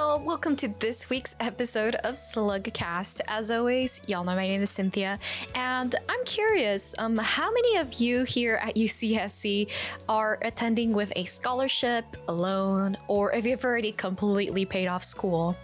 [0.00, 3.20] y'all, welcome to this week's episode of Slugcast.
[3.28, 5.18] As always, y'all know my name is Cynthia,
[5.54, 9.70] and I'm curious, um, how many of you here at UCSC
[10.08, 15.54] are attending with a scholarship, a loan, or if you've already completely paid off school?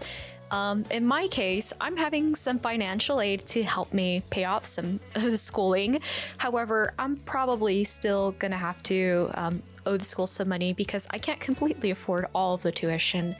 [0.50, 5.00] Um, in my case, I'm having some financial aid to help me pay off some
[5.34, 6.00] schooling.
[6.38, 11.18] However, I'm probably still gonna have to um, owe the school some money because I
[11.18, 13.36] can't completely afford all of the tuition.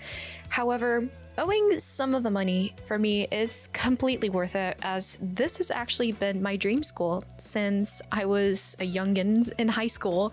[0.49, 1.09] However,
[1.39, 6.13] owing some of the money for me is completely worth it as this has actually
[6.13, 10.33] been my dream school since I was a youngin in high school.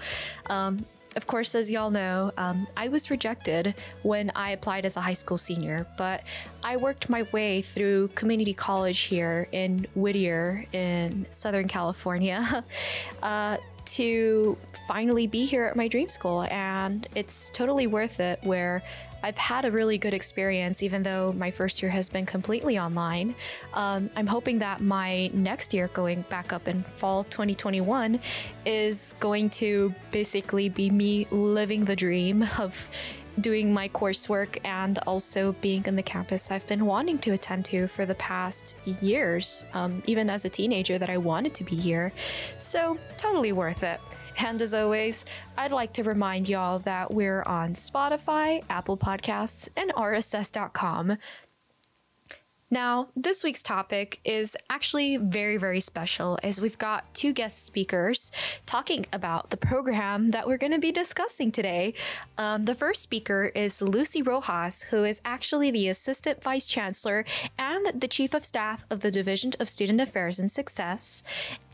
[0.49, 0.85] Um,
[1.15, 5.13] of course, as y'all know, um, I was rejected when I applied as a high
[5.13, 6.23] school senior, but
[6.63, 12.63] I worked my way through community college here in Whittier in Southern California.
[13.21, 16.43] Uh, to finally be here at my dream school.
[16.43, 18.81] And it's totally worth it where
[19.23, 23.35] I've had a really good experience, even though my first year has been completely online.
[23.73, 28.19] Um, I'm hoping that my next year, going back up in fall 2021,
[28.65, 32.89] is going to basically be me living the dream of
[33.41, 37.87] doing my coursework and also being in the campus I've been wanting to attend to
[37.87, 42.11] for the past years, um, even as a teenager, that I wanted to be here.
[42.57, 43.99] So, totally worth it.
[44.37, 45.25] And as always,
[45.57, 51.17] I'd like to remind y'all that we're on Spotify, Apple Podcasts, and RSS.com.
[52.73, 58.31] Now, this week's topic is actually very, very special as we've got two guest speakers
[58.65, 61.93] talking about the program that we're going to be discussing today.
[62.35, 67.25] Um, the first speaker is Lucy Rojas, who is actually the Assistant Vice Chancellor
[67.59, 71.23] and the Chief of Staff of the Division of Student Affairs and Success.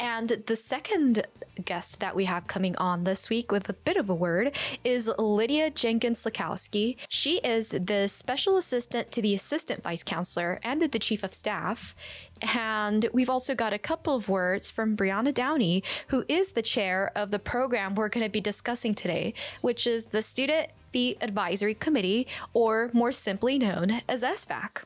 [0.02, 1.26] And the second
[1.64, 5.10] guest that we have coming on this week with a bit of a word is
[5.18, 6.98] Lydia Jenkins Lakowski.
[7.08, 11.34] She is the Special Assistant to the Assistant Vice Chancellor and the the chief of
[11.34, 11.96] staff.
[12.42, 17.12] And we've also got a couple of words from Brianna Downey, who is the chair
[17.16, 21.76] of the program we're going to be discussing today, which is the Student Fee Advisory
[21.76, 24.84] Committee, or more simply known as SFAC.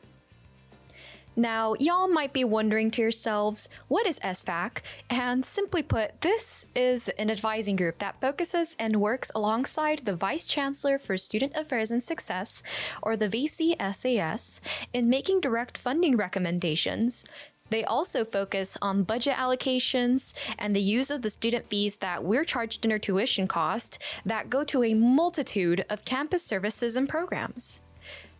[1.36, 4.82] Now, y'all might be wondering to yourselves, what is SFAC?
[5.10, 10.46] And simply put, this is an advising group that focuses and works alongside the Vice
[10.46, 12.62] Chancellor for Student Affairs and Success,
[13.02, 14.60] or the VCSAS,
[14.92, 17.24] in making direct funding recommendations,
[17.70, 22.44] they also focus on budget allocations and the use of the student fees that we're
[22.44, 27.80] charged in our tuition cost that go to a multitude of campus services and programs.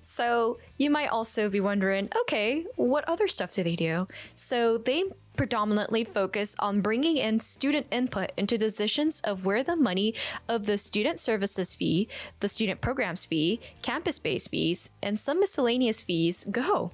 [0.04, 4.06] So you might also be wondering, okay, what other stuff do they do?
[4.34, 5.04] So they
[5.34, 10.15] predominantly focus on bringing in student input into decisions of where the money
[10.47, 12.06] of the student services fee,
[12.41, 16.91] the student programs fee, campus based fees, and some miscellaneous fees go.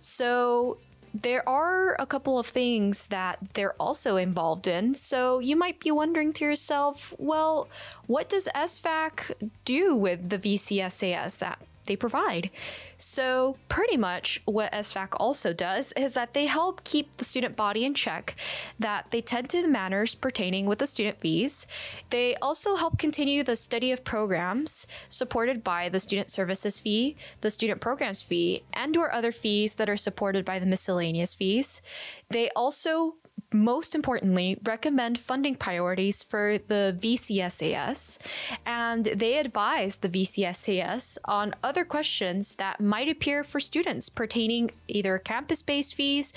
[0.00, 0.78] So
[1.14, 4.94] there are a couple of things that they're also involved in.
[4.94, 7.68] So you might be wondering to yourself, well,
[8.06, 11.58] what does SFAC do with the VCSAS that
[11.90, 12.50] they provide.
[12.98, 17.84] So, pretty much what SFAC also does is that they help keep the student body
[17.84, 18.36] in check,
[18.78, 21.66] that they tend to the matters pertaining with the student fees.
[22.10, 27.50] They also help continue the study of programs supported by the student services fee, the
[27.50, 31.82] student programs fee, and or other fees that are supported by the miscellaneous fees.
[32.28, 33.16] They also
[33.52, 38.18] most importantly, recommend funding priorities for the VCSAS,
[38.64, 45.18] and they advise the VCSAS on other questions that might appear for students pertaining either
[45.18, 46.32] campus based fees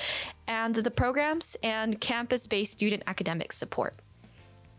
[0.47, 3.95] and the programs and campus based student academic support.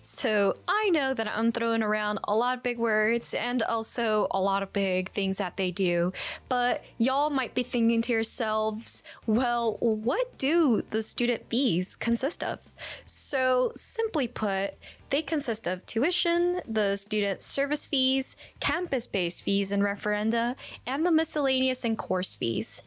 [0.06, 4.38] So I know that I'm throwing around a lot of big words and also a
[4.38, 6.12] lot of big things that they do,
[6.46, 12.74] but y'all might be thinking to yourselves, well, what do the student fees consist of?
[13.06, 14.74] So simply put,
[15.08, 20.54] they consist of tuition, the student service fees, campus based fees and referenda,
[20.86, 22.82] and the miscellaneous and course fees.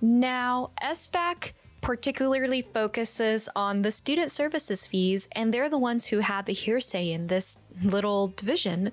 [0.00, 1.52] Now, SFAC
[1.84, 7.12] particularly focuses on the student services fees, and they're the ones who have a hearsay
[7.12, 8.90] in this little division.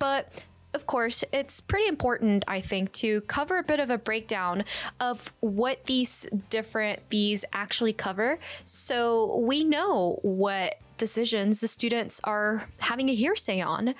[0.00, 0.42] But
[0.74, 4.64] of course, it's pretty important, I think, to cover a bit of a breakdown
[4.98, 12.66] of what these different fees actually cover so we know what decisions the students are
[12.80, 13.94] having a hearsay on.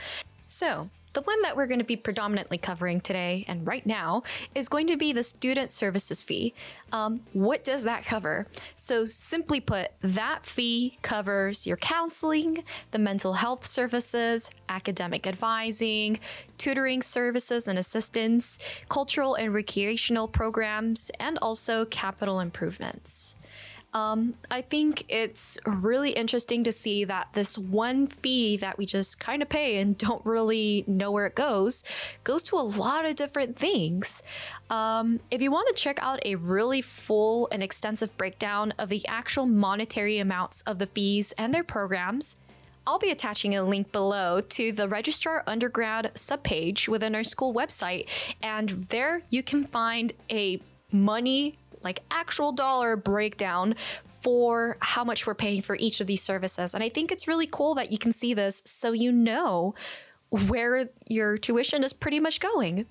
[0.49, 4.23] So, The one that we're going to be predominantly covering today and right now
[4.55, 6.55] is going to be the student services fee.
[6.91, 8.47] Um, what does that cover?
[8.77, 16.19] So, simply put, that fee covers your counseling, the mental health services, academic advising,
[16.57, 23.37] tutoring services and assistance, cultural and recreational programs, and also capital improvements.
[23.95, 29.21] Um, I think it's really interesting to see that this one fee that we just
[29.21, 31.85] kind of pay and don't really know where it goes
[32.25, 34.23] goes to a lot of different things.
[34.71, 39.07] Um, if you want to check out a really full and extensive breakdown of the
[39.07, 42.37] actual monetary amounts of the fees and their programs,
[42.87, 48.09] I'll be attaching a link below to the Registrar Undergrad subpage within our school website,
[48.43, 50.61] and there you can find a
[50.91, 53.75] money like actual dollar breakdown
[54.21, 56.75] for how much we're paying for each of these services.
[56.75, 59.75] And I think it's really cool that you can see this so you know
[60.31, 62.87] where your tuition is pretty much going.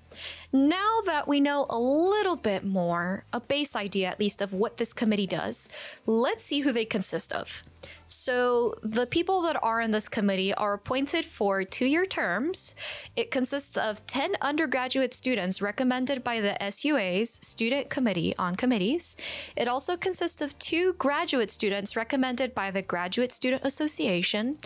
[0.53, 4.77] Now that we know a little bit more, a base idea at least of what
[4.77, 5.69] this committee does,
[6.05, 7.63] let's see who they consist of.
[8.05, 12.75] So, the people that are in this committee are appointed for two year terms.
[13.15, 19.15] It consists of 10 undergraduate students recommended by the SUA's Student Committee on Committees.
[19.55, 24.57] It also consists of two graduate students recommended by the Graduate Student Association,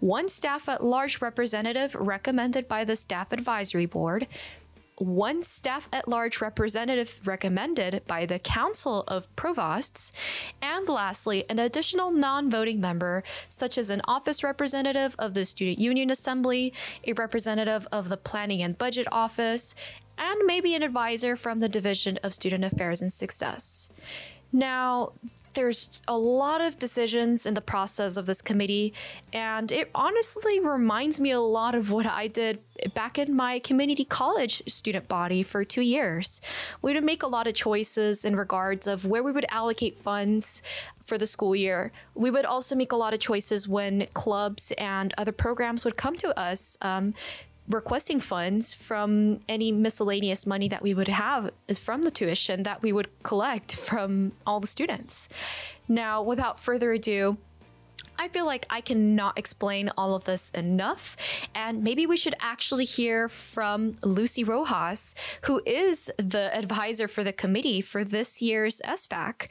[0.00, 4.28] one staff at large representative recommended by the Staff Advisory Board,
[5.02, 10.12] one staff at large representative recommended by the Council of Provosts,
[10.62, 15.78] and lastly, an additional non voting member, such as an office representative of the Student
[15.78, 16.72] Union Assembly,
[17.06, 19.74] a representative of the Planning and Budget Office,
[20.16, 23.90] and maybe an advisor from the Division of Student Affairs and Success.
[24.52, 25.12] Now,
[25.54, 28.92] there's a lot of decisions in the process of this committee,
[29.32, 32.60] and it honestly reminds me a lot of what I did
[32.94, 36.42] back in my community college student body for two years.
[36.82, 40.62] We would make a lot of choices in regards of where we would allocate funds
[41.04, 41.90] for the school year.
[42.14, 46.16] We would also make a lot of choices when clubs and other programs would come
[46.18, 47.14] to us um,
[47.72, 52.92] requesting funds from any miscellaneous money that we would have from the tuition that we
[52.92, 55.28] would collect from all the students.
[55.88, 57.38] Now, without further ado,
[58.18, 61.16] I feel like I cannot explain all of this enough.
[61.54, 67.32] And maybe we should actually hear from Lucy Rojas, who is the advisor for the
[67.32, 69.50] committee for this year's SFAC.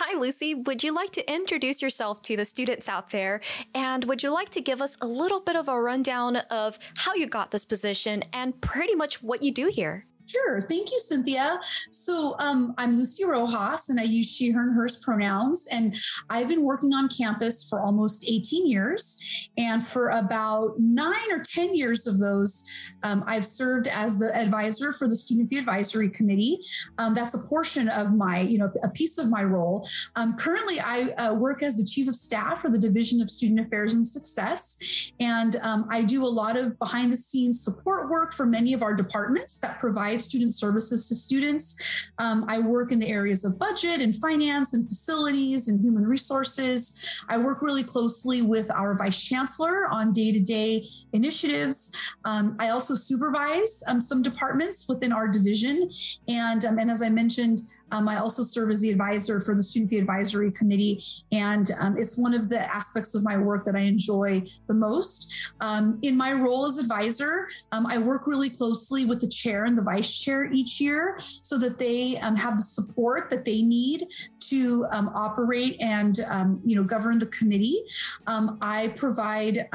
[0.00, 0.54] Hi, Lucy.
[0.54, 3.40] Would you like to introduce yourself to the students out there?
[3.74, 7.14] And would you like to give us a little bit of a rundown of how
[7.14, 10.06] you got this position and pretty much what you do here?
[10.28, 10.60] Sure.
[10.60, 11.58] Thank you, Cynthia.
[11.90, 15.66] So um, I'm Lucy Rojas and I use she, her, and hers pronouns.
[15.70, 15.96] And
[16.28, 19.48] I've been working on campus for almost 18 years.
[19.56, 22.62] And for about nine or 10 years of those,
[23.04, 26.60] um, I've served as the advisor for the Student Fee Advisory Committee.
[26.98, 29.88] Um, that's a portion of my, you know, a piece of my role.
[30.14, 33.60] Um, currently, I uh, work as the Chief of Staff for the Division of Student
[33.60, 35.10] Affairs and Success.
[35.20, 38.82] And um, I do a lot of behind the scenes support work for many of
[38.82, 41.76] our departments that provide provide student services to students.
[42.18, 47.22] Um, I work in the areas of budget and finance and facilities and human resources.
[47.28, 51.92] I work really closely with our vice chancellor on day to day initiatives.
[52.24, 55.90] Um, I also supervise um, some departments within our division.
[56.26, 59.62] And, um, and as I mentioned, um, I also serve as the advisor for the
[59.62, 61.02] Student Fee Advisory Committee,
[61.32, 65.32] and um, it's one of the aspects of my work that I enjoy the most.
[65.60, 69.76] Um, in my role as advisor, um, I work really closely with the chair and
[69.76, 74.08] the vice chair each year so that they um, have the support that they need
[74.40, 76.18] to um, operate and
[76.64, 77.82] you know govern the committee.
[78.26, 79.68] I provide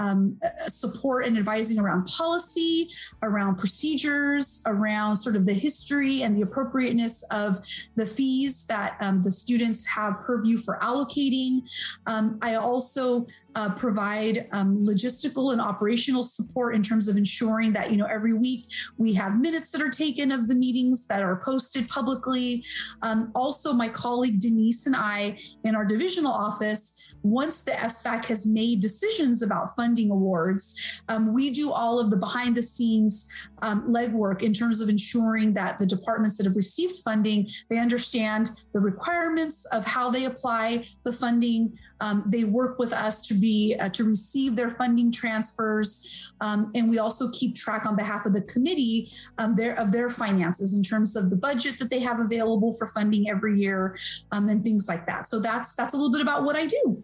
[0.68, 2.90] support and advising around policy,
[3.22, 7.60] around procedures, around sort of the history and the appropriateness of
[7.96, 11.62] the the fees that um, the students have purview for allocating.
[12.06, 17.92] Um, I also uh, provide um, logistical and operational support in terms of ensuring that
[17.92, 18.66] you know every week
[18.98, 22.66] we have minutes that are taken of the meetings that are posted publicly.
[23.02, 28.46] Um, also, my colleague Denise and I in our divisional office once the SFAC has
[28.46, 33.90] made decisions about funding awards, um, we do all of the behind the scenes um,
[33.90, 38.80] legwork in terms of ensuring that the departments that have received funding, they understand the
[38.80, 41.78] requirements of how they apply the funding.
[42.02, 46.90] Um, they work with us to be uh, to receive their funding transfers, um, and
[46.90, 50.84] we also keep track on behalf of the committee um, their, of their finances in
[50.84, 53.98] terms of the budget that they have available for funding every year
[54.34, 55.28] um, and things like that.
[55.28, 57.04] So that's that's a little bit about what I do.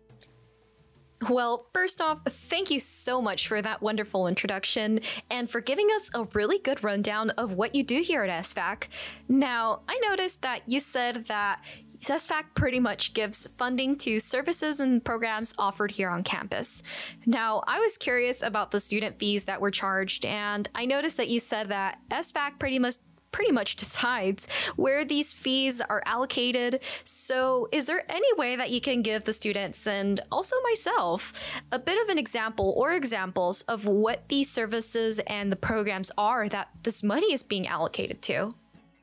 [1.28, 6.10] Well, first off, thank you so much for that wonderful introduction and for giving us
[6.14, 8.88] a really good rundown of what you do here at SFAC.
[9.28, 11.62] Now, I noticed that you said that
[12.02, 16.82] SFAC pretty much gives funding to services and programs offered here on campus.
[17.26, 21.28] Now, I was curious about the student fees that were charged, and I noticed that
[21.28, 22.96] you said that SFAC pretty much
[23.32, 26.82] pretty much decides where these fees are allocated.
[27.04, 31.80] So, is there any way that you can give the students and also myself a
[31.80, 36.70] bit of an example or examples of what these services and the programs are that
[36.84, 38.54] this money is being allocated to?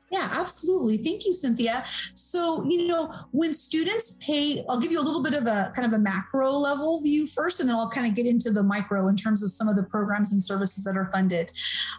[0.09, 0.97] Yeah, absolutely.
[0.97, 1.83] Thank you, Cynthia.
[2.15, 5.85] So, you know, when students pay, I'll give you a little bit of a kind
[5.85, 9.09] of a macro level view first, and then I'll kind of get into the micro
[9.09, 11.51] in terms of some of the programs and services that are funded.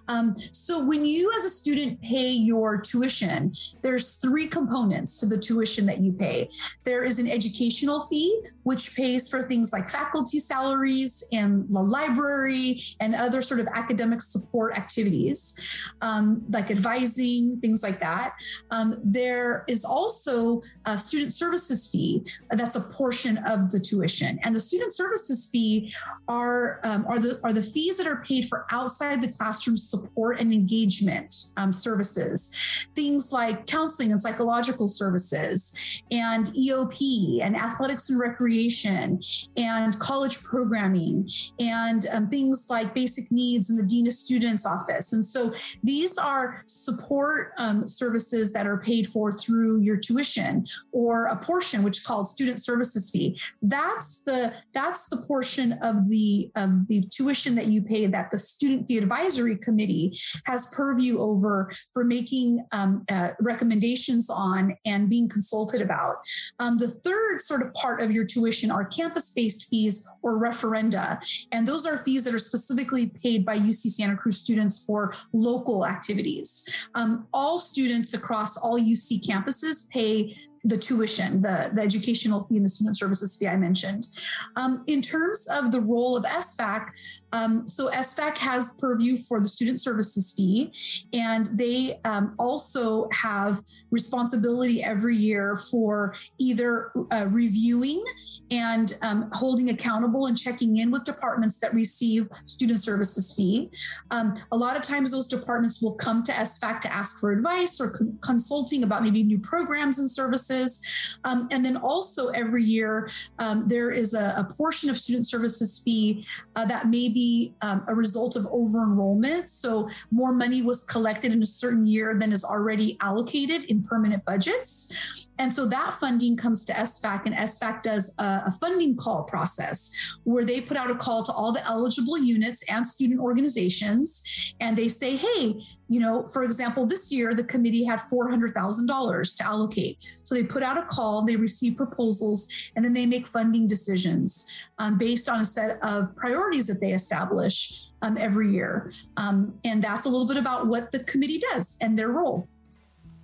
[0.09, 5.37] Um, so, when you as a student pay your tuition, there's three components to the
[5.37, 6.49] tuition that you pay.
[6.85, 12.81] There is an educational fee, which pays for things like faculty salaries and the library
[13.01, 15.59] and other sort of academic support activities,
[16.01, 18.35] um, like advising, things like that.
[18.71, 24.55] Um, there is also a student services fee that's a portion of the tuition, and
[24.55, 25.93] the student services fee
[26.29, 30.41] are um, are the are the fees that are paid for outside the classroom support
[30.41, 32.55] and engagement um, services,
[32.95, 35.73] things like counseling and psychological services,
[36.11, 39.21] and EOP and athletics and recreation,
[39.57, 41.29] and college programming,
[41.59, 45.53] and um, things like basic needs in the dean of students office, and so
[45.83, 51.83] these are support um, services that are paid for through your tuition or a portion
[51.83, 53.39] which is called student services fee.
[53.63, 58.39] That's the that's the portion of the of the tuition that you pay that the
[58.39, 65.29] student fee advisory committee has purview over for making um, uh, recommendations on and being
[65.29, 66.17] consulted about.
[66.59, 71.19] Um, the third sort of part of your tuition are campus-based fees or referenda.
[71.53, 75.87] And those are fees that are specifically paid by uc santa cruz students for local
[75.87, 76.69] activities.
[76.95, 77.78] Um, all students
[78.15, 83.37] across all UC campuses pay the tuition, the, the educational fee and the student services
[83.37, 84.09] fee I mentioned.
[84.57, 86.89] Um, in terms of the role of SFAC,
[87.33, 90.73] um, so SFAC has purview for the student services fee,
[91.13, 98.05] and they um, also have responsibility every year for either uh, reviewing
[98.51, 103.71] and um, holding accountable and checking in with departments that receive student services fee.
[104.11, 107.81] Um, a lot of times, those departments will come to SFAC to ask for advice
[107.81, 110.81] or consulting about maybe new programs and services.
[111.25, 115.79] Um, and then also every year, um, there is a, a, portion of student services
[115.79, 116.27] fee
[116.57, 119.51] uh, that may be um, a result of over enrollment.
[119.51, 124.25] So more money was collected in a certain year than is already allocated in permanent
[124.25, 125.27] budgets.
[125.39, 128.15] And so that funding comes to SFAC, and SFAC does
[128.47, 129.91] a, funding call process
[130.25, 134.55] where they put out a call to all the eligible units and student organizations.
[134.61, 135.55] And they say, hey,
[135.89, 139.99] you know, for example, this year the committee had $400,000 to allocate.
[140.25, 144.51] So they put out a call, they receive proposals, and then they make funding decisions
[144.79, 148.93] um, based on a set of priorities that they establish um, every year.
[149.17, 152.49] Um, and that's a little bit about what the committee does and their role.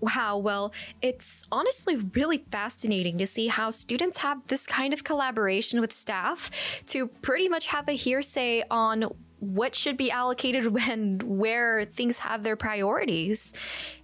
[0.04, 5.80] Wow, well, it's honestly really fascinating to see how students have this kind of collaboration
[5.80, 6.50] with staff
[6.88, 9.06] to pretty much have a hearsay on
[9.38, 13.54] what should be allocated when where things have their priorities.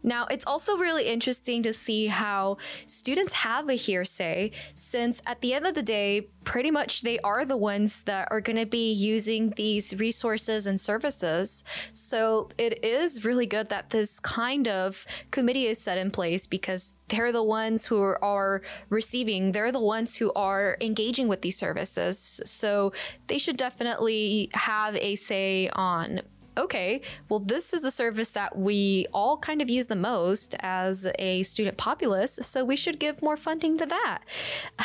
[0.02, 5.52] Now, it's also really interesting to see how students have a hearsay since at the
[5.52, 8.92] end of the day, pretty much they are the ones that are going to be
[8.92, 11.64] using these resources and services.
[11.92, 16.94] So, it is really good that this kind of committee is set in place because
[17.08, 22.40] they're the ones who are receiving, they're the ones who are engaging with these services.
[22.44, 22.92] So,
[23.26, 26.22] they should definitely have a say on
[26.60, 31.06] okay, well, this is the service that we all kind of use the most as
[31.18, 34.20] a student populace, so we should give more funding to that.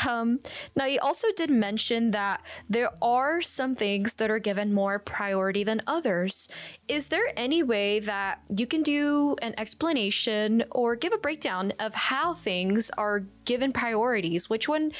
[0.07, 0.39] Um,
[0.75, 5.63] now, you also did mention that there are some things that are given more priority
[5.63, 6.47] than others.
[6.87, 11.93] Is there any way that you can do an explanation or give a breakdown of
[11.93, 14.49] how things are given priorities?
[14.49, 14.91] Which one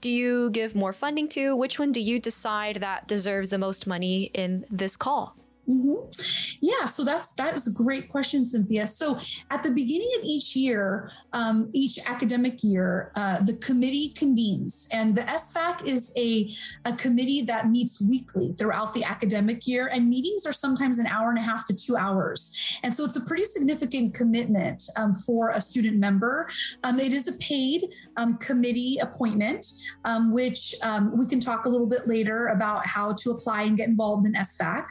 [0.00, 1.56] do you give more funding to?
[1.56, 5.36] Which one do you decide that deserves the most money in this call?
[5.68, 6.58] Mm-hmm.
[6.60, 8.84] Yeah, so that's that is a great question, Cynthia.
[8.86, 9.18] So
[9.50, 15.14] at the beginning of each year, um, each academic year, uh, the committee convenes, and
[15.14, 16.52] the SFAC is a
[16.84, 21.30] a committee that meets weekly throughout the academic year, and meetings are sometimes an hour
[21.30, 25.50] and a half to two hours, and so it's a pretty significant commitment um, for
[25.50, 26.48] a student member.
[26.82, 29.64] Um, it is a paid um, committee appointment,
[30.04, 33.76] um, which um, we can talk a little bit later about how to apply and
[33.76, 34.86] get involved in SFAC.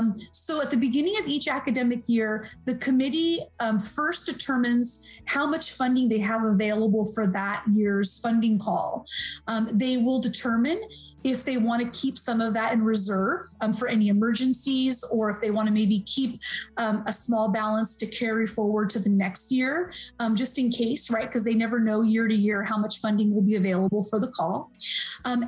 [0.00, 5.46] Um, so at the beginning of each academic year, the committee um, first determines how
[5.46, 9.06] much funding they have available for that year's funding call.
[9.46, 10.82] Um, they will determine
[11.22, 15.28] if they want to keep some of that in reserve um, for any emergencies or
[15.30, 16.40] if they want to maybe keep
[16.78, 21.10] um, a small balance to carry forward to the next year, um, just in case,
[21.10, 21.26] right?
[21.26, 24.28] Because they never know year to year how much funding will be available for the
[24.28, 24.72] call.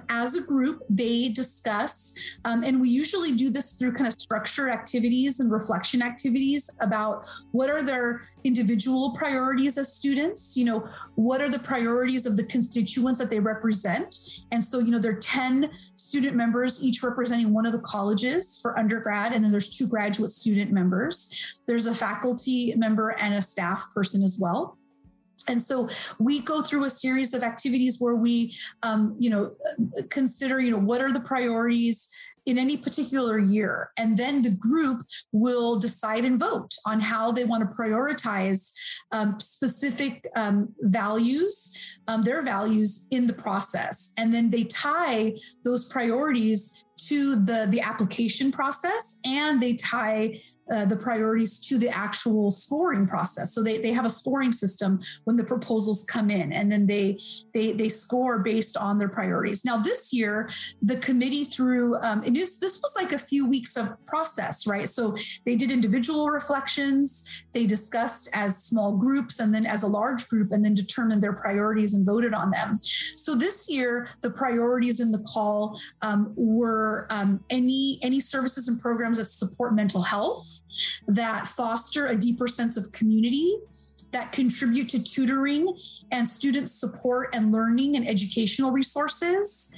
[0.09, 5.41] As a group, they discuss, and we usually do this through kind of structure activities
[5.41, 11.49] and reflection activities about what are their individual priorities as students, you know, what are
[11.49, 14.17] the priorities of the constituents that they represent.
[14.51, 18.59] And so, you know, there are 10 student members, each representing one of the colleges
[18.61, 21.61] for undergrad, and then there's two graduate student members.
[21.67, 24.79] There's a faculty member and a staff person as well
[25.49, 29.55] and so we go through a series of activities where we um, you know
[30.11, 33.91] consider you know what are the priorities in any particular year.
[33.97, 38.73] And then the group will decide and vote on how they want to prioritize
[39.13, 44.13] um, specific um, values um, their values in the process.
[44.17, 45.35] And then they tie
[45.65, 50.37] those priorities to the the application process and they tie
[50.71, 53.55] uh, the priorities to the actual scoring process.
[53.55, 57.19] So they, they have a scoring system when the proposals come in, and then they
[57.53, 59.65] they they score based on their priorities.
[59.65, 60.49] Now this year,
[60.81, 64.89] the committee through um, it is this was like a few weeks of process, right?
[64.89, 70.29] So they did individual reflections, they discussed as small groups, and then as a large
[70.29, 72.81] group, and then determined their priorities and voted on them.
[73.17, 78.81] So this year, the priorities in the call um, were um, any any services and
[78.81, 80.52] programs that support mental health
[81.07, 83.57] that foster a deeper sense of community,
[84.13, 85.75] that contribute to tutoring
[86.11, 89.75] and student support and learning and educational resources,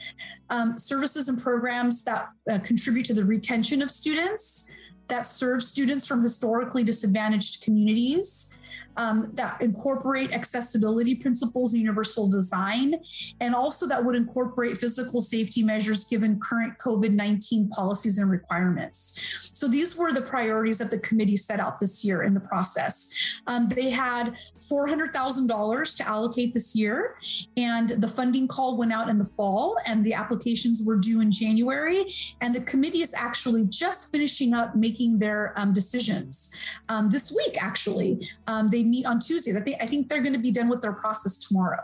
[0.51, 4.73] um, services and programs that uh, contribute to the retention of students,
[5.09, 8.57] that serve students from historically disadvantaged communities,
[8.97, 13.01] um, that incorporate accessibility principles and universal design,
[13.41, 19.51] and also that would incorporate physical safety measures given current COVID 19 policies and requirements.
[19.53, 23.09] So these were the priorities that the committee set out this year in the process.
[23.47, 27.17] Um, they had $400,000 to allocate this year,
[27.57, 31.31] and the funding call went out in the fall, and the applications were due in
[31.33, 32.07] January.
[32.41, 36.57] And the committee is actually just finishing up making their um, decisions
[36.89, 38.29] um, this week, actually.
[38.47, 39.57] Um, they meet on Tuesdays.
[39.57, 41.83] I think I think they're going to be done with their process tomorrow.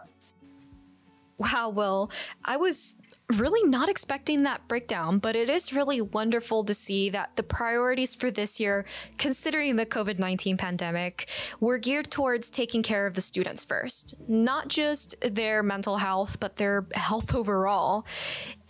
[1.39, 2.11] Wow, well,
[2.45, 2.97] I was
[3.37, 8.15] really not expecting that breakdown, but it is really wonderful to see that the priorities
[8.15, 8.85] for this year,
[9.19, 14.69] considering the COVID 19 pandemic, were geared towards taking care of the students first, not
[14.69, 18.05] just their mental health, but their health overall.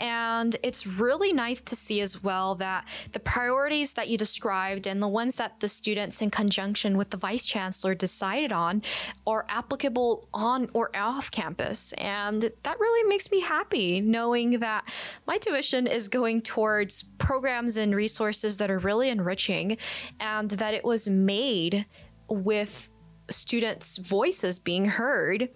[0.00, 5.02] And it's really nice to see as well that the priorities that you described and
[5.02, 8.82] the ones that the students, in conjunction with the vice chancellor, decided on
[9.26, 11.92] are applicable on or off campus.
[11.98, 14.84] And that really makes me happy knowing that
[15.26, 19.76] my tuition is going towards programs and resources that are really enriching
[20.18, 21.84] and that it was made
[22.26, 22.88] with
[23.28, 25.50] students' voices being heard.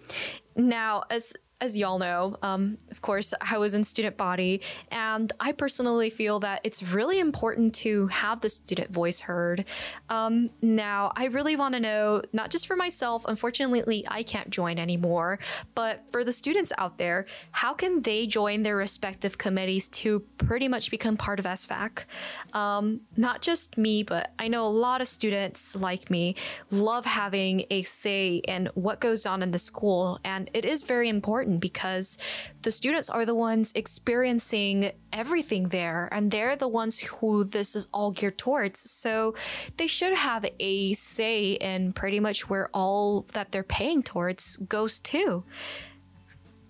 [0.55, 1.33] Now, as
[1.65, 6.39] as y'all know, um, of course, I was in student body, and I personally feel
[6.41, 9.65] that it's really important to have the student voice heard.
[10.11, 14.79] Um, now, I really want to know, not just for myself, unfortunately, I can't join
[14.79, 15.39] anymore,
[15.75, 20.69] but for the students out there, how can they join their respective committees to pretty
[20.69, 22.05] much become part of SFAC?
[22.53, 26.37] Um, not just me, but I know a lot of students like me
[26.71, 31.09] love having a say in what goes on in the school, and it is very
[31.09, 32.19] important important because
[32.63, 37.89] the students are the ones experiencing everything there and they're the ones who this is
[37.93, 38.91] all geared towards.
[38.91, 39.35] So
[39.77, 45.01] they should have a say in pretty much where all that they're paying towards goes
[45.01, 45.45] to.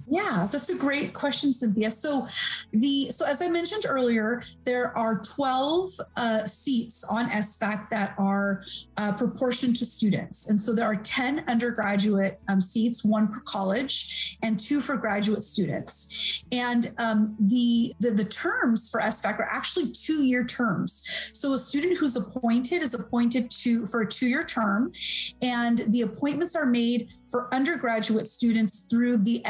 [0.06, 1.90] Yeah, that's a great question, Cynthia.
[1.90, 2.26] So,
[2.72, 8.62] the so as I mentioned earlier, there are 12 uh, seats on SFAC that are
[8.98, 14.36] uh, proportioned to students, and so there are 10 undergraduate um, seats, one per college,
[14.42, 16.42] and two for graduate students.
[16.52, 21.30] And um, the, the the terms for SFAC are actually two-year terms.
[21.32, 24.92] So, a student who's appointed is appointed to for a two-year term,
[25.40, 29.42] and the appointments are made for undergraduate students through the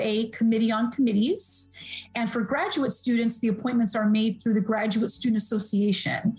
[0.00, 1.68] SUA Committee on Committees.
[2.14, 6.36] And for graduate students, the appointments are made through the Graduate Student Association.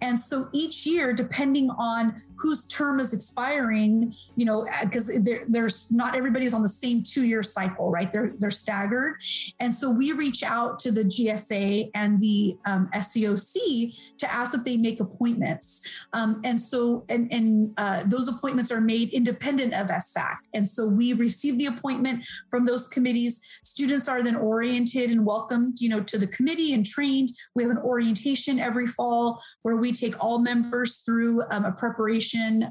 [0.00, 5.10] And so each year, depending on whose term is expiring, you know, because
[5.48, 8.10] there's not everybody's on the same two-year cycle, right?
[8.10, 9.16] They're they're staggered,
[9.60, 14.64] and so we reach out to the GSA and the um, SCOC to ask that
[14.64, 19.88] they make appointments, um, and so and and uh, those appointments are made independent of
[19.88, 23.40] SFAC, and so we receive the appointment from those committees.
[23.64, 27.30] Students are then oriented and welcomed, you know, to the committee and trained.
[27.54, 32.23] We have an orientation every fall where we take all members through um, a preparation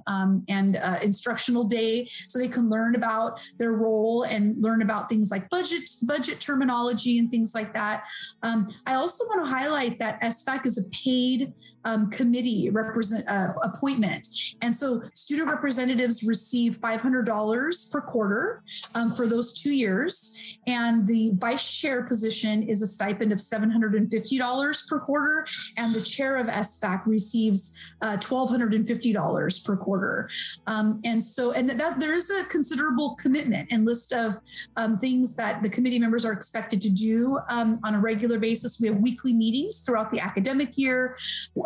[0.07, 5.09] um, and uh, instructional day so they can learn about their role and learn about
[5.09, 8.05] things like budget budget terminology and things like that.
[8.41, 11.53] Um, I also want to highlight that SFAC is a paid
[11.85, 14.27] um, committee represent uh, appointment.
[14.61, 18.63] And so student representatives receive $500 per quarter
[18.95, 20.57] um, for those two years.
[20.67, 25.45] And the vice chair position is a stipend of $750 per quarter.
[25.77, 30.29] And the chair of SFAC receives uh, $1,250 per quarter.
[30.67, 34.35] Um, and so, and that there is a considerable commitment and list of
[34.77, 38.79] um, things that the committee members are expected to do um, on a regular basis.
[38.79, 41.17] We have weekly meetings throughout the academic year.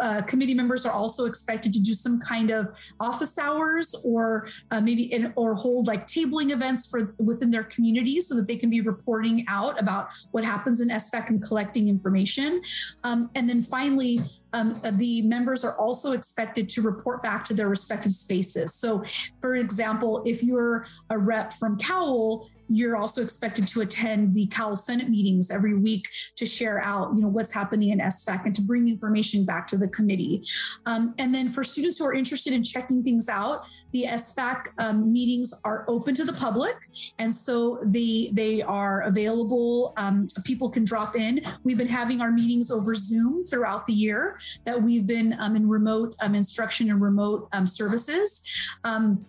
[0.02, 4.82] Uh, committee members are also expected to do some kind of office hours or uh,
[4.82, 8.70] maybe in, or hold like tabling events for within their community so that they can
[8.70, 12.62] be reporting out about what happens in SFAC and collecting information.
[13.04, 14.20] Um, and then finally,
[14.54, 18.74] um, the members are also expected to report back to their respective spaces.
[18.74, 19.04] So,
[19.42, 24.76] for example, if you're a rep from Cowell, you're also expected to attend the Cowell
[24.76, 28.62] Senate meetings every week to share out, you know, what's happening in SFAC and to
[28.62, 30.44] bring information back to the committee.
[30.86, 35.12] Um, and then for students who are interested in checking things out, the SFAC um,
[35.12, 36.76] meetings are open to the public,
[37.20, 39.94] and so they they are available.
[39.98, 41.42] Um, people can drop in.
[41.64, 45.68] We've been having our meetings over Zoom throughout the year, that we've been um, in
[45.68, 48.46] remote um, instruction and remote um, services.
[48.84, 49.26] Um,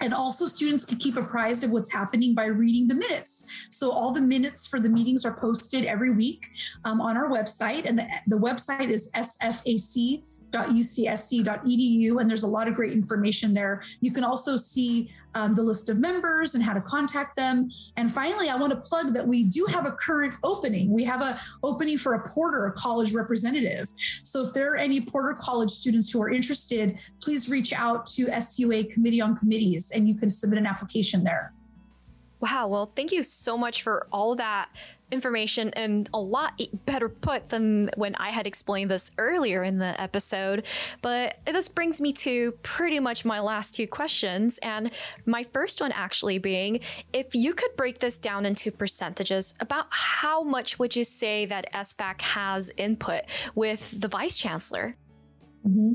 [0.00, 3.68] and also students can keep apprised of what's happening by reading the minutes.
[3.70, 6.50] So all the minutes for the meetings are posted every week
[6.84, 7.84] um, on our website.
[7.84, 9.62] And the, the website is sfac
[10.52, 13.82] ucsc.edu, and there's a lot of great information there.
[14.00, 17.70] You can also see um, the list of members and how to contact them.
[17.96, 20.90] And finally, I want to plug that we do have a current opening.
[20.90, 23.88] We have a opening for a Porter, college representative.
[24.22, 28.28] So if there are any Porter College students who are interested, please reach out to
[28.40, 31.52] SUA Committee on Committees, and you can submit an application there.
[32.40, 32.68] Wow.
[32.68, 34.68] Well, thank you so much for all that
[35.10, 40.00] information and a lot better put than when I had explained this earlier in the
[40.00, 40.66] episode.
[41.02, 44.58] But this brings me to pretty much my last two questions.
[44.58, 44.90] And
[45.24, 46.80] my first one actually being
[47.12, 51.72] if you could break this down into percentages, about how much would you say that
[51.72, 53.22] SFAC has input
[53.54, 54.96] with the vice chancellor?
[55.66, 55.94] Mm-hmm.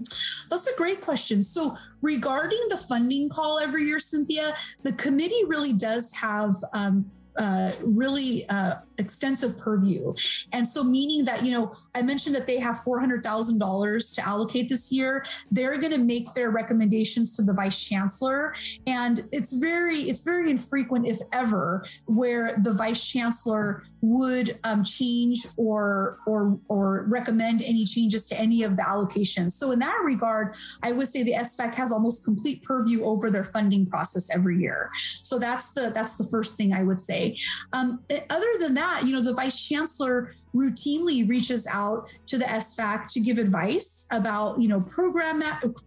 [0.50, 1.43] That's a great question.
[1.43, 7.71] So, regarding the funding call every year, Cynthia, the committee really does have um, uh,
[7.86, 10.14] really uh, extensive purview.
[10.54, 14.92] And so, meaning that, you know, I mentioned that they have $400,000 to allocate this
[14.92, 15.26] year.
[15.52, 18.56] They're going to make their recommendations to the vice chancellor.
[18.88, 25.46] And it's very, it's very infrequent, if ever, where the vice chancellor would um, change
[25.58, 29.52] or, or, or recommend any changes to any of the allocations.
[29.52, 33.44] So, in that regard, I would say the SFAC has almost complete purview over their
[33.44, 34.90] funding process every year.
[35.24, 37.38] So that's the that's the first thing I would say.
[37.74, 42.46] Um, other than that, that, you know, the vice chancellor routinely reaches out to the
[42.46, 45.42] SFAC to give advice about, you know, program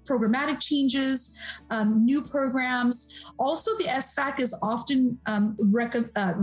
[0.07, 1.39] programmatic changes,
[1.71, 3.33] um, new programs.
[3.39, 6.35] Also, the SFAC is often um, rec- uh,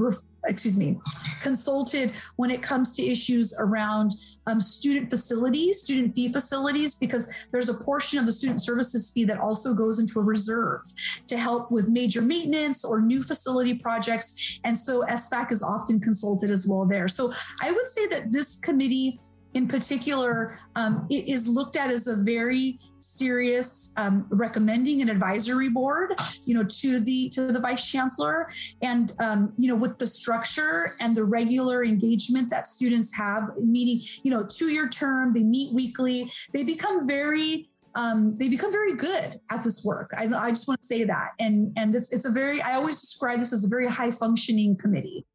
[0.48, 1.00] excuse me,
[1.42, 4.16] consulted when it comes to issues around
[4.48, 9.24] um, student facilities, student fee facilities, because there's a portion of the student services fee
[9.26, 10.82] that also goes into a reserve
[11.28, 14.60] to help with major maintenance or new facility projects.
[14.64, 17.08] And so SFAC is often consulted as well there.
[17.08, 19.20] So I would say that this committee
[19.54, 26.14] in particular um, is looked at as a very serious um, recommending an advisory board
[26.46, 28.50] you know to the to the vice chancellor
[28.82, 34.06] and um, you know with the structure and the regular engagement that students have meeting
[34.24, 38.96] you know two year term they meet weekly they become very um, they become very
[38.96, 40.12] good at this work.
[40.18, 43.02] I, I just want to say that, and and it's it's a very I always
[43.02, 45.26] describe this as a very high functioning committee.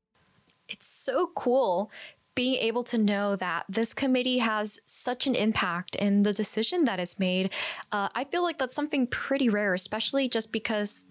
[0.68, 1.90] It's so cool
[2.36, 7.00] being able to know that this committee has such an impact in the decision that
[7.00, 7.50] is made,
[7.90, 11.06] uh, I feel like that's something pretty rare, especially just because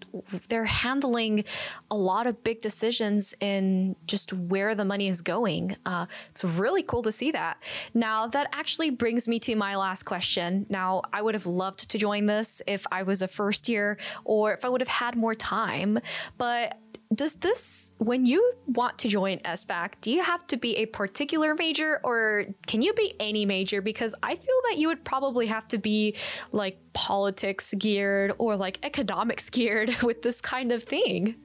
[0.48, 1.44] they're handling
[1.90, 5.76] a lot of big decisions in just where the money is going.
[5.84, 7.60] Uh, it's really cool to see that.
[7.92, 10.64] Now, that actually brings me to my last question.
[10.70, 14.54] Now, I would have loved to join this if I was a first year or
[14.54, 15.98] if I would have had more time,
[16.38, 16.78] but
[17.14, 21.54] does this when you want to join SFAC, do you have to be a particular
[21.54, 23.80] major or can you be any major?
[23.80, 26.16] Because I feel that you would probably have to be
[26.52, 31.36] like politics geared or like economics geared with this kind of thing.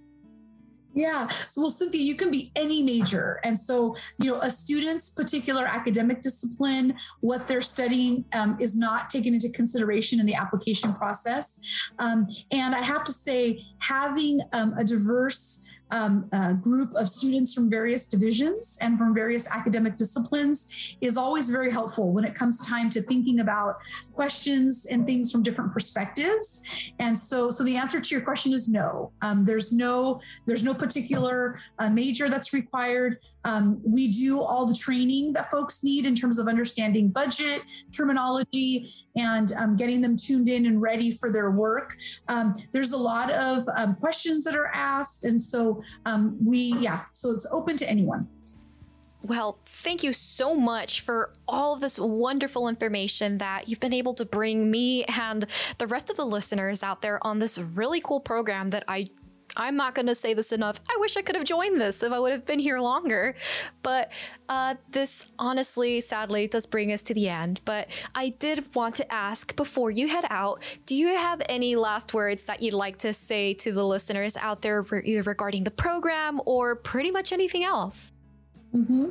[0.94, 1.28] Yeah.
[1.28, 3.40] So, well, Cynthia, you can be any major.
[3.44, 9.10] And so, you know, a student's particular academic discipline, what they're studying, um, is not
[9.10, 11.92] taken into consideration in the application process.
[12.00, 16.30] Um, and I have to say, having um, a diverse um,
[16.62, 22.14] group of students from various divisions and from various academic disciplines is always very helpful
[22.14, 23.76] when it comes time to thinking about
[24.14, 26.68] questions and things from different perspectives.
[27.00, 29.12] And so, so the answer to your question is no.
[29.22, 33.18] Um, there's no there's no particular uh, major that's required.
[33.44, 38.94] Um, we do all the training that folks need in terms of understanding budget, terminology,
[39.16, 41.98] and um, getting them tuned in and ready for their work.
[42.28, 45.26] Um, there's a lot of um, questions that are asked.
[45.26, 48.28] And so um, we, yeah, so it's open to anyone.
[49.24, 54.26] Well, thank you so much for all this wonderful information that you've been able to
[54.26, 55.46] bring me and
[55.78, 59.08] the rest of the listeners out there on this really cool program that I
[59.58, 60.80] I'm not going to say this enough.
[60.90, 63.36] I wish I could have joined this if I would have been here longer.
[63.84, 64.12] But
[64.50, 67.62] uh, this honestly, sadly, does bring us to the end.
[67.66, 72.14] But I did want to ask before you head out do you have any last
[72.14, 76.42] words that you'd like to say to the listeners out there, either regarding the program
[76.46, 78.14] or pretty much anything else?
[78.74, 79.10] Mm-hmm.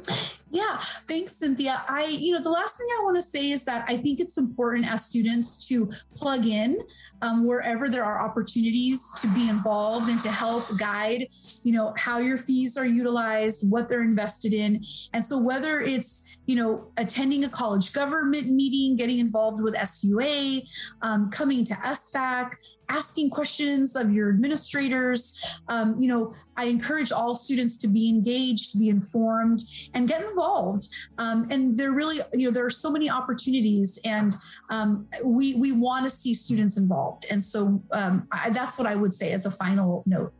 [0.53, 1.85] Yeah, thanks, Cynthia.
[1.89, 4.37] I, you know, the last thing I want to say is that I think it's
[4.37, 6.81] important as students to plug in
[7.23, 11.27] um, wherever there are opportunities to be involved and to help guide,
[11.63, 14.83] you know, how your fees are utilized, what they're invested in.
[15.13, 20.63] And so, whether it's, you know, attending a college government meeting, getting involved with SUA,
[21.03, 22.55] um, coming to SFAC,
[22.89, 25.61] asking questions of your administrators.
[25.69, 29.61] Um, you know, I encourage all students to be engaged, be informed,
[29.95, 30.89] and get involved.
[31.19, 34.35] Um, and there really, you know, there are so many opportunities, and
[34.71, 37.27] um, we we want to see students involved.
[37.31, 40.33] And so um, I, that's what I would say as a final note.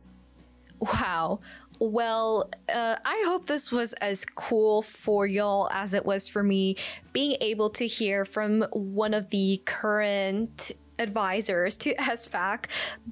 [0.79, 1.39] Wow.
[1.83, 6.75] Well, uh, I hope this was as cool for y'all as it was for me,
[7.11, 10.69] being able to hear from one of the current
[11.01, 12.65] advisors to SFAC,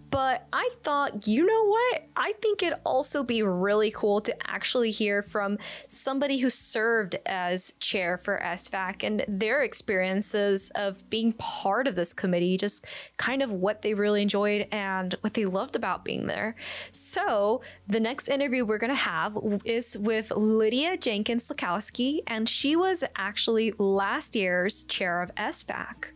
[0.10, 2.08] but I thought, you know what?
[2.16, 7.74] I think it'd also be really cool to actually hear from somebody who served as
[7.80, 12.86] chair for SFAC and their experiences of being part of this committee, just
[13.18, 16.56] kind of what they really enjoyed and what they loved about being there.
[16.92, 22.76] So, the next interview we're going to have is with Lydia Jenkins Lakowski, and she
[22.76, 26.12] was actually last year's chair of SFAC.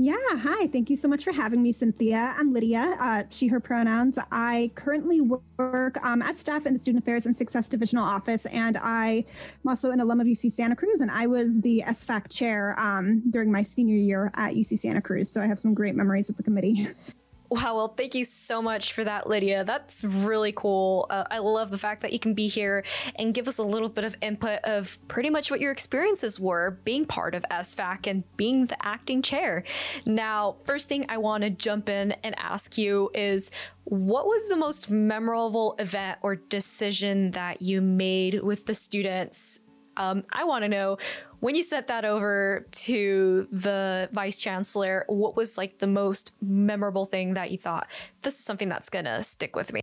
[0.00, 0.68] Yeah, hi.
[0.68, 2.32] Thank you so much for having me, Cynthia.
[2.38, 4.16] I'm Lydia, uh, she, her pronouns.
[4.30, 8.76] I currently work um, as staff in the Student Affairs and Success Divisional Office, and
[8.76, 9.24] I'm
[9.66, 13.50] also an alum of UC Santa Cruz, and I was the SFAC chair um, during
[13.50, 15.28] my senior year at UC Santa Cruz.
[15.32, 16.86] So I have some great memories with the committee.
[17.50, 19.64] Wow, well, thank you so much for that, Lydia.
[19.64, 21.06] That's really cool.
[21.08, 22.84] Uh, I love the fact that you can be here
[23.16, 26.78] and give us a little bit of input of pretty much what your experiences were
[26.84, 29.64] being part of SFAC and being the acting chair.
[30.04, 33.50] Now, first thing I want to jump in and ask you is
[33.84, 39.60] what was the most memorable event or decision that you made with the students
[39.98, 40.98] um, I want to know
[41.40, 47.04] when you sent that over to the vice chancellor, what was like the most memorable
[47.04, 47.88] thing that you thought
[48.22, 49.80] this is something that's going to stick with me?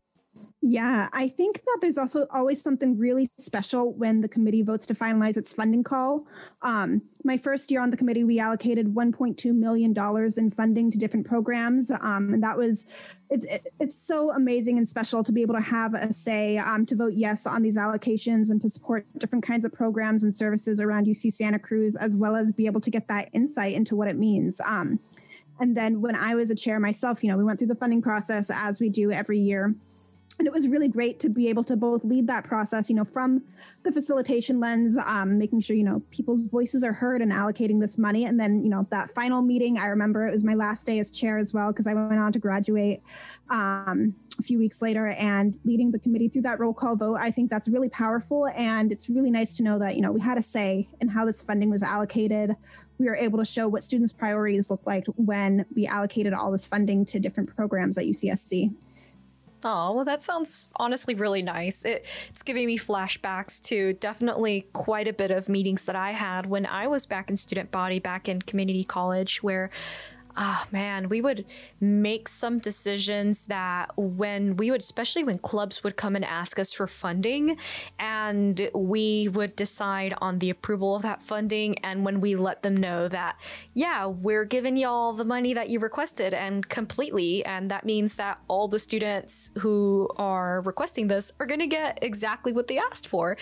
[0.67, 4.95] Yeah, I think that there's also always something really special when the committee votes to
[4.95, 6.25] finalize its funding call.
[6.63, 10.97] Um, my first year on the committee, we allocated 1.2 million dollars in funding to
[10.97, 12.87] different programs, um, and that was
[13.29, 13.45] it's
[13.79, 17.13] it's so amazing and special to be able to have a say um, to vote
[17.13, 21.31] yes on these allocations and to support different kinds of programs and services around UC
[21.31, 24.59] Santa Cruz, as well as be able to get that insight into what it means.
[24.61, 24.99] Um,
[25.59, 28.01] and then when I was a chair myself, you know, we went through the funding
[28.01, 29.75] process as we do every year
[30.37, 33.05] and it was really great to be able to both lead that process you know
[33.05, 33.43] from
[33.85, 37.97] the facilitation lens um, making sure you know people's voices are heard and allocating this
[37.97, 38.25] money.
[38.25, 41.11] And then you know that final meeting i remember it was my last day as
[41.11, 43.01] chair as well because i went on to graduate
[43.49, 45.07] um, a few weeks later.
[45.09, 48.47] And leading the committee through that roll call vote i think that's really powerful.
[48.47, 51.25] And it's really nice to know that you know we had a say in how
[51.25, 52.55] this funding was allocated.
[52.97, 56.65] We were able to show what students priorities looked like when we allocated all this
[56.65, 58.73] funding to different programs at ucsc
[59.67, 61.85] Oh, well, that sounds honestly really nice.
[61.85, 66.45] It, it's giving me flashbacks to definitely quite a bit of meetings that I had
[66.45, 69.71] when I was back in student body, back in community college, where
[70.37, 71.45] oh man, we would
[71.79, 76.73] make some decisions that when we would, especially when clubs would come and ask us
[76.73, 77.57] for funding,
[77.99, 81.77] and we would decide on the approval of that funding.
[81.79, 83.39] And when we let them know that,
[83.73, 87.45] yeah, we're giving y'all the money that you requested and completely.
[87.45, 91.99] And that means that all the students who are requesting this are going to get
[92.01, 93.37] exactly what they asked for.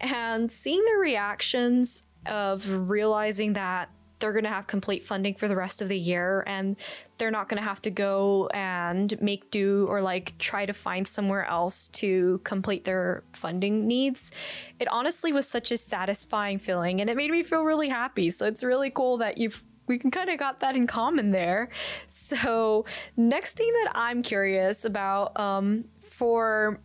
[0.00, 3.90] And seeing the reactions of realizing that
[4.24, 6.76] they're going to have complete funding for the rest of the year and
[7.18, 11.06] they're not going to have to go and make do or like try to find
[11.06, 14.32] somewhere else to complete their funding needs.
[14.80, 18.30] It honestly was such a satisfying feeling and it made me feel really happy.
[18.30, 21.68] So it's really cool that you've we can kind of got that in common there.
[22.08, 22.86] So,
[23.18, 26.80] next thing that I'm curious about um, for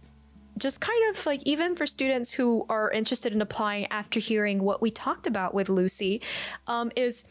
[0.59, 4.81] just kind of like even for students who are interested in applying after hearing what
[4.81, 6.21] we talked about with Lucy,
[6.67, 7.25] um, is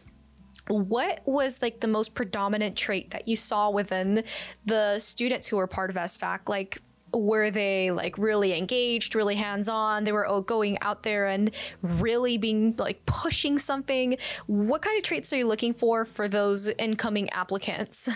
[0.69, 4.25] what was like the most predominant trait that you saw within
[4.67, 6.49] the students who were part of SFAC?
[6.49, 6.79] Like,
[7.15, 10.05] were they like really engaged, really hands on?
[10.05, 11.51] They were going out there and
[11.83, 14.19] really being like pushing something.
[14.47, 18.09] What kind of traits are you looking for for those incoming applicants?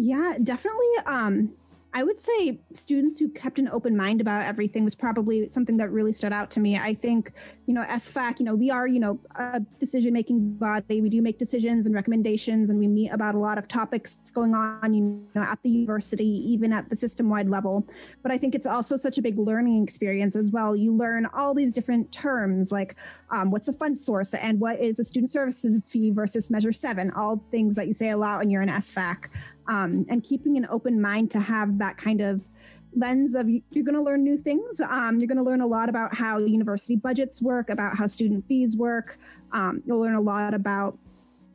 [0.00, 0.86] Yeah, definitely.
[1.06, 1.54] Um,
[1.94, 5.90] I would say students who kept an open mind about everything was probably something that
[5.90, 6.76] really stood out to me.
[6.76, 7.32] I think,
[7.66, 11.00] you know, SFAC, you know, we are, you know, a decision making body.
[11.00, 14.54] We do make decisions and recommendations, and we meet about a lot of topics going
[14.54, 17.86] on, you know, at the university, even at the system wide level.
[18.22, 20.76] But I think it's also such a big learning experience as well.
[20.76, 22.96] You learn all these different terms like
[23.30, 27.10] um, what's a fund source and what is the student services fee versus Measure 7,
[27.12, 29.28] all things that you say a lot when you're an SFAC
[29.68, 32.48] um, and keeping an open mind to have that kind of
[32.96, 34.80] lens of you're going to learn new things.
[34.80, 38.46] Um, you're going to learn a lot about how university budgets work, about how student
[38.48, 39.18] fees work.
[39.52, 40.98] Um, you'll learn a lot about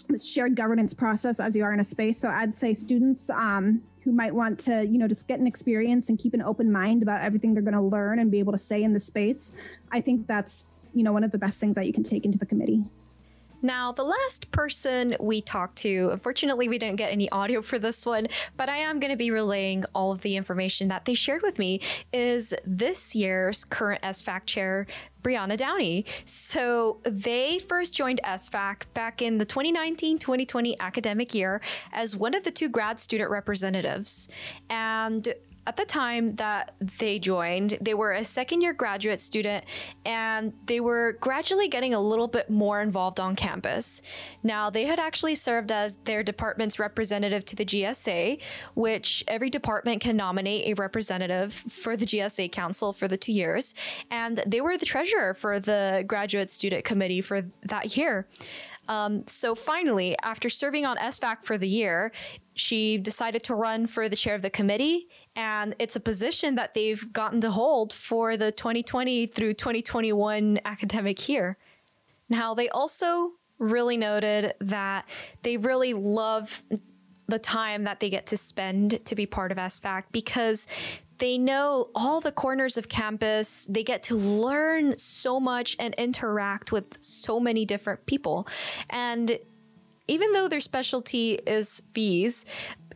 [0.10, 2.19] the shared governance process as you are in a space.
[2.19, 6.10] So I'd say students um, who might want to, you know, just get an experience
[6.10, 8.58] and keep an open mind about everything they're going to learn and be able to
[8.58, 9.54] say in the space.
[9.91, 12.38] I think that's, you know, one of the best things that you can take into
[12.38, 12.84] the committee.
[13.63, 18.06] Now, the last person we talked to, unfortunately, we didn't get any audio for this
[18.06, 21.41] one, but I am going to be relaying all of the information that they shared
[21.41, 21.80] with me,
[22.12, 24.86] is this year's current SFAC chair,
[25.23, 26.06] Brianna Downey.
[26.26, 31.62] So they first joined SFAC back in the 2019 2020 academic year
[31.93, 34.28] as one of the two grad student representatives.
[34.69, 35.34] And
[35.65, 39.63] at the time that they joined, they were a second year graduate student
[40.06, 44.02] and they were gradually getting a little bit more involved on campus.
[44.43, 48.41] Now, they had actually served as their department's representative to the GSA,
[48.76, 53.73] which every department can nominate a representative for the GSA Council for the two years.
[54.12, 58.28] And they were the treasurer for the graduate student committee for that year.
[58.88, 62.12] Um, so finally, after serving on SFAC for the year,
[62.54, 66.74] she decided to run for the chair of the committee and it's a position that
[66.74, 71.58] they've gotten to hold for the 2020 through 2021 academic year.
[72.30, 75.08] Now, they also really noted that
[75.41, 76.62] they really love
[77.28, 80.67] the time that they get to spend to be part of SFAC because
[81.17, 83.65] they know all the corners of campus.
[83.69, 88.47] They get to learn so much and interact with so many different people.
[88.89, 89.38] And
[90.08, 92.45] even though their specialty is fees,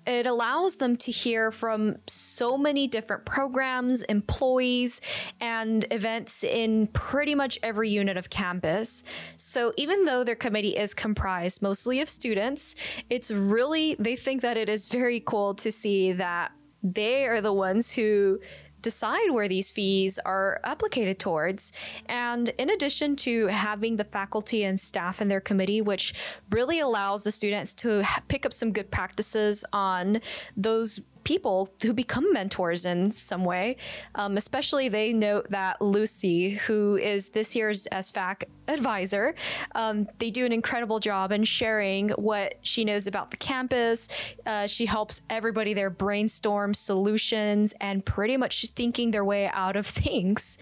[0.06, 5.02] it allows them to hear from so many different programs, employees,
[5.42, 9.04] and events in pretty much every unit of campus.
[9.36, 12.76] So even though their committee is comprised mostly of students,
[13.10, 16.54] it's really, they think that it is very cool to see that
[16.94, 18.40] they are the ones who
[18.82, 21.74] decide where these fees are applicated towards.
[22.06, 26.14] And in addition to having the faculty and staff in their committee, which
[26.52, 30.22] really allows the students to pick up some good practices on
[30.56, 33.76] those people who become mentors in some way.
[34.16, 39.36] Um, especially, they note that Lucy, who is this year's SFAC advisor,
[39.76, 44.08] um, they do an incredible job in sharing what she knows about the campus.
[44.46, 49.86] Uh, she helps everybody there brainstorm solutions and pretty much thinking their way out of
[50.06, 50.58] things.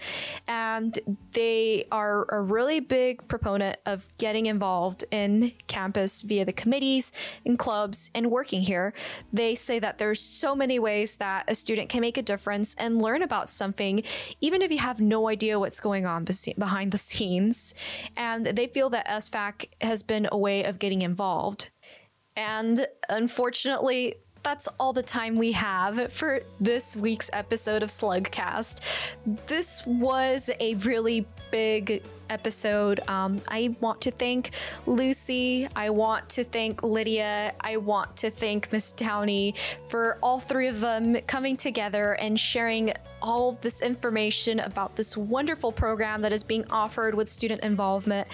[0.48, 0.98] And
[1.30, 7.12] they are a really big proponent of getting involved in campus via the committees
[7.44, 8.94] and clubs and working here.
[9.32, 13.00] They say that there's so many ways that a student can make a difference and
[13.00, 14.02] learn about something,
[14.40, 16.26] even if you have no idea what's going on
[16.58, 17.74] behind the scenes.
[18.16, 21.70] And they feel that SFAC has been a way of getting involved.
[22.36, 28.80] And unfortunately, that's all the time we have for this week's episode of Slugcast.
[29.46, 33.00] This was a really big episode.
[33.08, 34.50] Um, I want to thank
[34.86, 35.68] Lucy.
[35.74, 37.54] I want to thank Lydia.
[37.60, 39.54] I want to thank Miss Downey
[39.88, 45.16] for all three of them coming together and sharing all of this information about this
[45.16, 48.28] wonderful program that is being offered with student involvement.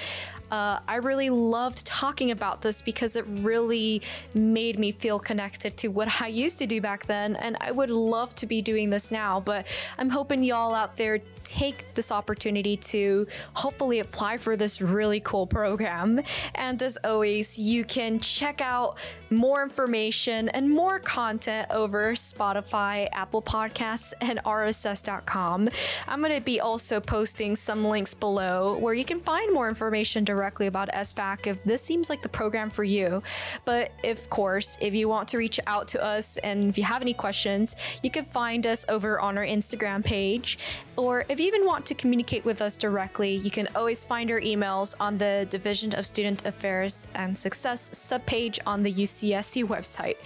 [0.52, 4.02] Uh, I really loved talking about this because it really
[4.34, 7.36] made me feel connected to what I used to do back then.
[7.36, 9.66] And I would love to be doing this now, but
[9.96, 15.46] I'm hoping y'all out there take this opportunity to hopefully apply for this really cool
[15.46, 16.20] program.
[16.54, 18.98] And as always, you can check out
[19.30, 25.68] more information and more content over Spotify, Apple Podcasts, and RSS.com.
[26.06, 30.24] I'm going to be also posting some links below where you can find more information
[30.24, 33.22] directly about SFAC if this seems like the program for you.
[33.64, 37.02] But of course, if you want to reach out to us and if you have
[37.02, 40.58] any questions, you can find us over on our Instagram page
[40.96, 44.40] or if you even want to communicate with us directly, you can always find our
[44.40, 50.18] emails on the Division of Student Affairs and Success subpage on the UCSC website.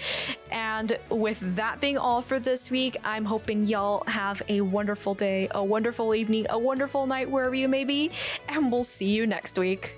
[0.50, 5.46] And with that being all for this week, I'm hoping y'all have a wonderful day,
[5.52, 8.10] a wonderful evening, a wonderful night wherever you may be,
[8.48, 9.94] and we'll see you next week.